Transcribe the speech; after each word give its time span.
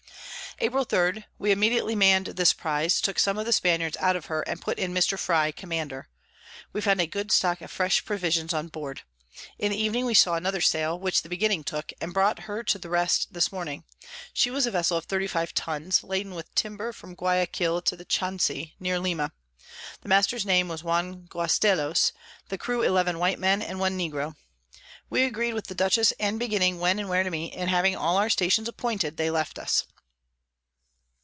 April 0.63 0.83
3. 0.83 1.25
We 1.39 1.49
immediately 1.51 1.95
mann'd 1.95 2.27
this 2.27 2.53
Prize, 2.53 3.01
took 3.01 3.17
some 3.17 3.39
of 3.39 3.47
the 3.47 3.51
Spaniards 3.53 3.97
out 3.99 4.15
of 4.15 4.27
her, 4.27 4.41
and 4.43 4.61
put 4.61 4.77
in 4.77 4.93
Mr. 4.93 5.17
Frye 5.17 5.51
Commander. 5.51 6.07
We 6.71 6.81
found 6.81 7.01
a 7.01 7.07
good 7.07 7.31
stock 7.31 7.61
of 7.61 7.71
fresh 7.71 8.05
Provisions 8.05 8.53
on 8.53 8.67
board. 8.67 9.01
In 9.57 9.71
the 9.71 9.81
Evening 9.81 10.05
we 10.05 10.13
saw 10.13 10.35
another 10.35 10.61
Sail, 10.61 10.99
which 10.99 11.23
the 11.23 11.29
Beginning 11.29 11.63
took, 11.63 11.91
and 11.99 12.13
brought 12.13 12.41
her 12.43 12.61
to 12.61 12.77
the 12.77 12.89
rest 12.91 13.33
this 13.33 13.51
Morning: 13.51 13.85
She 14.33 14.51
was 14.51 14.67
a 14.67 14.71
Vessel 14.71 14.97
of 14.97 15.05
35 15.05 15.51
Tuns, 15.55 16.03
laden 16.03 16.35
with 16.35 16.53
Timber 16.53 16.93
from 16.93 17.15
Guiaquil 17.15 17.81
to 17.85 17.97
Chancay 18.05 18.73
near 18.79 18.99
Lima; 18.99 19.31
the 20.01 20.09
Master's 20.09 20.45
Name 20.45 20.67
was 20.67 20.83
Juan 20.83 21.25
Guastellos, 21.25 22.11
the 22.49 22.59
Crew 22.59 22.83
11 22.83 23.17
white 23.17 23.39
Men 23.39 23.63
and 23.63 23.79
1 23.79 23.97
Negro. 23.97 24.35
We 25.09 25.23
agreed 25.23 25.53
with 25.55 25.65
the 25.67 25.75
Dutchess 25.75 26.13
and 26.19 26.37
Beginning 26.37 26.77
when 26.77 26.99
and 26.99 27.09
where 27.09 27.23
to 27.23 27.31
meet; 27.31 27.55
and 27.55 27.67
having 27.71 27.95
all 27.95 28.17
our 28.17 28.29
Stations 28.29 28.67
appointed, 28.67 29.17
they 29.17 29.31
left 29.31 29.57
us. 29.57 29.85